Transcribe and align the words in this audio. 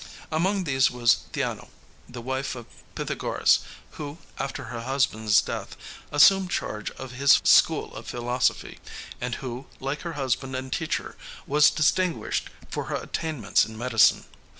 Among 0.31 0.63
these 0.63 0.89
was 0.89 1.17
Theano, 1.31 1.69
the 2.09 2.23
wife 2.23 2.55
of 2.55 2.65
Pythagoras, 2.95 3.59
who, 3.91 4.17
after 4.39 4.63
her 4.63 4.79
husband's 4.81 5.43
death, 5.43 5.77
assumed 6.11 6.49
charge 6.49 6.89
of 6.97 7.11
his 7.11 7.39
school 7.43 7.93
of 7.95 8.07
philosophy, 8.07 8.79
and 9.21 9.35
who, 9.35 9.67
like 9.79 10.01
her 10.01 10.13
husband 10.13 10.55
and 10.55 10.73
teacher, 10.73 11.17
was 11.45 11.69
distinguished 11.69 12.49
for 12.71 12.85
her 12.85 12.95
attainments 12.95 13.63
in 13.63 13.77
medicine. 13.77 14.25